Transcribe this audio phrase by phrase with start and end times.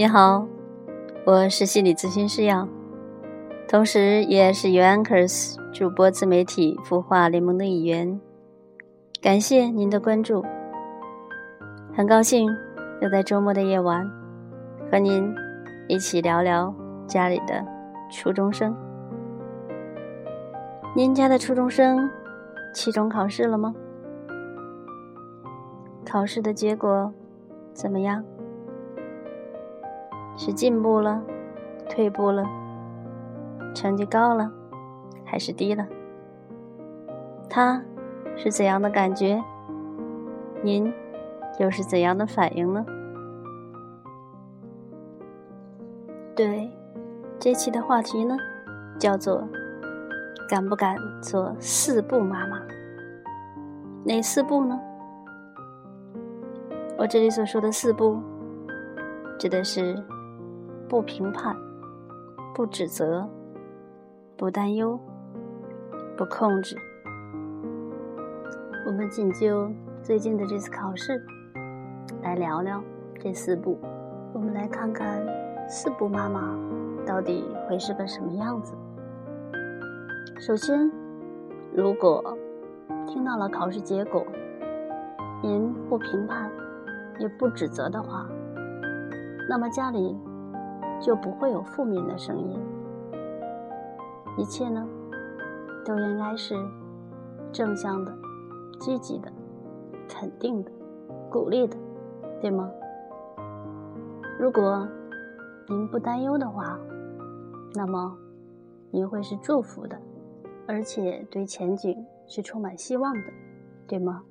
[0.00, 0.46] 你好，
[1.26, 2.66] 我是心理咨询师杨，
[3.68, 8.18] 同时也是 u Anchors 主播自媒体孵化联盟的一员。
[9.20, 10.42] 感谢您的关注，
[11.94, 12.48] 很高兴
[13.02, 14.10] 又在周末的夜晚
[14.90, 15.34] 和您
[15.86, 16.74] 一起聊聊
[17.06, 17.62] 家里的
[18.10, 18.74] 初中生。
[20.96, 22.08] 您家的初中生
[22.72, 23.74] 期中考试了吗？
[26.06, 27.12] 考试的结果
[27.74, 28.24] 怎么样？
[30.42, 31.22] 是进步了，
[31.86, 32.42] 退步了，
[33.74, 34.50] 成绩高了，
[35.22, 35.86] 还是低了？
[37.46, 37.82] 他
[38.36, 39.38] 是怎样的感觉？
[40.62, 40.90] 您
[41.58, 42.86] 又是怎样的反应呢？
[46.34, 46.70] 对，
[47.38, 48.34] 这期的话题呢，
[48.98, 49.46] 叫做
[50.48, 52.62] “敢不敢做四步妈妈”？
[54.04, 54.80] 哪四步呢？
[56.96, 58.18] 我这里所说的四步，
[59.38, 60.02] 指的是。
[60.90, 61.56] 不评判，
[62.52, 63.24] 不指责，
[64.36, 64.98] 不担忧，
[66.16, 66.76] 不控制。
[68.84, 69.70] 我们仅就
[70.02, 71.24] 最近的这次考试
[72.24, 72.82] 来聊聊
[73.20, 73.78] 这四步。
[74.32, 75.24] 我们来看看
[75.68, 76.58] 四步妈妈
[77.06, 78.74] 到底会是个什么样子。
[80.40, 80.90] 首先，
[81.72, 82.36] 如果
[83.06, 84.26] 听到了考试结果，
[85.40, 86.50] 您不评判
[87.20, 88.26] 也不指责的话，
[89.48, 90.18] 那么家里。
[91.00, 92.60] 就不会有负面的声音，
[94.36, 94.86] 一切呢，
[95.84, 96.54] 都应该是
[97.50, 98.14] 正向的、
[98.78, 99.32] 积极的、
[100.06, 100.70] 肯定的、
[101.30, 101.76] 鼓励的，
[102.40, 102.70] 对吗？
[104.38, 104.86] 如果
[105.68, 106.78] 您不担忧的话，
[107.74, 108.14] 那么
[108.90, 109.98] 您会是祝福的，
[110.68, 113.32] 而且对前景是充满希望的，
[113.86, 114.22] 对吗？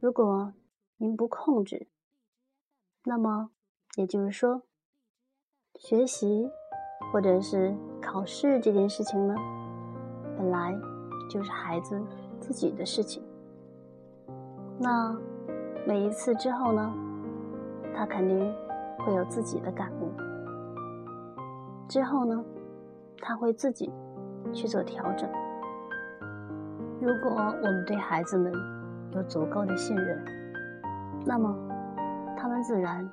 [0.00, 0.54] 如果
[0.96, 1.86] 您不控制，
[3.04, 3.50] 那么
[3.96, 4.62] 也就是说。
[5.84, 6.48] 学习，
[7.10, 9.34] 或者是考试这件事情呢，
[10.38, 10.78] 本来
[11.28, 12.00] 就是孩子
[12.38, 13.20] 自己的事情。
[14.78, 15.12] 那
[15.84, 16.94] 每一次之后呢，
[17.92, 18.54] 他肯定
[19.00, 20.12] 会有自己的感悟。
[21.88, 22.44] 之后呢，
[23.20, 23.90] 他会自己
[24.52, 25.28] 去做调整。
[27.00, 28.52] 如果我们对孩子们
[29.16, 30.24] 有足够的信任，
[31.26, 31.52] 那么
[32.36, 33.04] 他们自然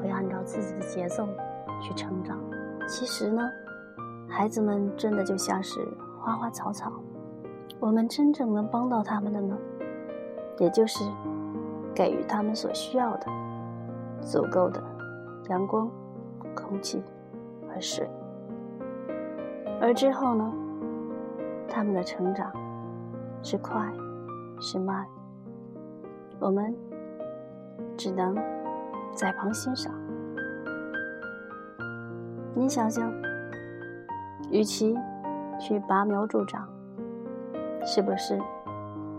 [0.00, 1.26] 会按照自己的节奏。
[1.80, 2.38] 去成长，
[2.88, 3.42] 其实呢，
[4.28, 5.80] 孩子们真的就像是
[6.20, 6.92] 花花草草，
[7.78, 9.56] 我们真正能帮到他们的呢，
[10.58, 11.04] 也就是
[11.94, 13.26] 给予他们所需要的
[14.20, 14.82] 足够的
[15.48, 15.88] 阳光、
[16.54, 17.02] 空气
[17.68, 18.08] 和水，
[19.80, 20.52] 而之后呢，
[21.68, 22.50] 他们的成长
[23.42, 23.92] 是快
[24.60, 25.06] 是慢，
[26.40, 26.74] 我们
[27.96, 28.34] 只能
[29.14, 29.92] 在旁欣赏。
[32.58, 33.12] 你想想，
[34.50, 34.96] 与其
[35.60, 36.66] 去拔苗助长，
[37.84, 38.40] 是不是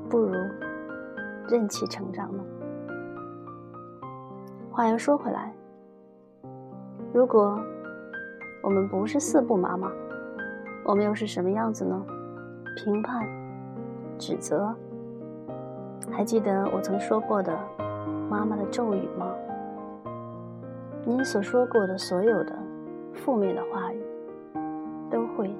[0.09, 0.33] 不如
[1.47, 2.43] 任其成长呢？
[4.71, 5.53] 话又说回来，
[7.13, 7.59] 如果
[8.63, 9.91] 我们不是四不妈妈，
[10.83, 12.05] 我们又是什么样子呢？
[12.75, 13.23] 评判、
[14.17, 14.73] 指责，
[16.11, 17.55] 还记得我曾说过的
[18.31, 19.31] 妈妈的咒语吗？
[21.05, 22.66] 您所说过的所有的。
[23.17, 24.01] 负面的话语
[25.09, 25.53] 都会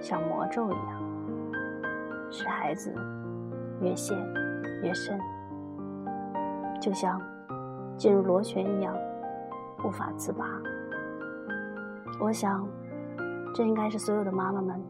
[0.00, 1.02] 像魔咒一样，
[2.30, 2.92] 使孩子
[3.80, 4.16] 越陷
[4.82, 5.20] 越深，
[6.80, 7.20] 就像
[7.96, 8.96] 进入螺旋一样
[9.84, 10.44] 无法自拔。
[12.20, 12.66] 我想，
[13.54, 14.82] 这应该是所有的妈妈们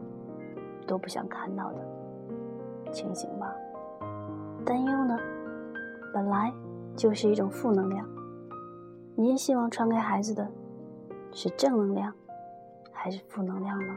[0.87, 3.53] 都不想看到的情形吧。
[4.65, 5.17] 担忧呢，
[6.13, 6.51] 本来
[6.95, 8.07] 就是一种负能量，
[9.15, 10.47] 您希望传给孩子的。
[11.35, 12.15] 是正能量
[12.93, 13.93] 还是负能量呢？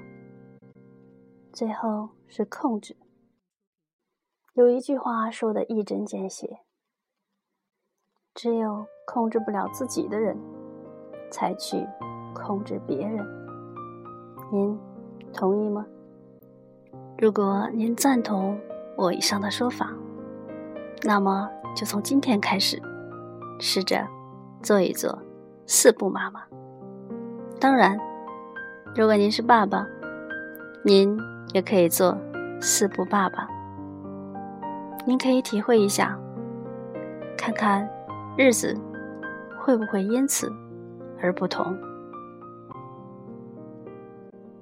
[1.53, 2.97] 最后是控制。
[4.55, 6.59] 有一句话说的一针见血：
[8.35, 10.37] 只有控制不了自己的人，
[11.31, 11.87] 才去
[12.35, 13.25] 控制别人。
[14.51, 14.77] 您
[15.33, 15.87] 同意吗？
[17.19, 18.61] 如果您赞同
[18.97, 19.95] 我以上的说法，
[21.05, 22.83] 那么就从今天开始，
[23.61, 24.05] 试着
[24.61, 25.17] 做一做
[25.69, 26.45] 四步妈妈。
[27.61, 27.99] 当然，
[28.95, 29.87] 如果您是爸爸，
[30.83, 31.19] 您
[31.53, 32.17] 也可以做
[32.61, 33.49] 四不爸爸。
[35.05, 36.17] 您可以体会一下，
[37.37, 37.89] 看看
[38.37, 38.77] 日子
[39.59, 40.53] 会不会因此
[41.21, 41.77] 而不同。